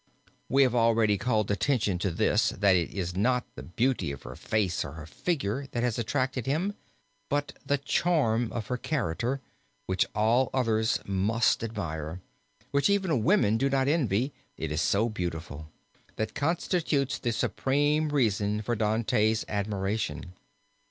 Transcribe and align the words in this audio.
We 0.49 0.63
have 0.63 0.73
already 0.73 1.15
called 1.19 1.51
attention 1.51 1.99
to 1.99 2.09
this, 2.09 2.49
that 2.49 2.75
it 2.75 2.89
is 2.91 3.15
not 3.15 3.45
the 3.53 3.61
beauty 3.61 4.11
of 4.11 4.23
her 4.23 4.35
face 4.35 4.83
or 4.83 4.93
her 4.93 5.05
figure 5.05 5.67
that 5.73 5.83
has 5.83 5.99
attracted 5.99 6.47
him, 6.47 6.73
but 7.29 7.55
the 7.63 7.77
charm 7.77 8.51
of 8.51 8.65
her 8.65 8.77
character, 8.77 9.41
which 9.85 10.07
all 10.15 10.49
others 10.55 10.97
must 11.05 11.63
admire 11.63 12.19
which 12.71 12.89
even 12.89 13.23
women 13.23 13.57
do 13.59 13.69
not 13.69 13.87
envy, 13.87 14.33
it 14.57 14.71
is 14.71 14.81
so 14.81 15.07
beautiful 15.07 15.69
that 16.15 16.33
constitutes 16.33 17.19
the 17.19 17.31
supreme 17.31 18.09
reason 18.09 18.63
for 18.63 18.75
Dante's 18.75 19.45
admiration. 19.47 20.33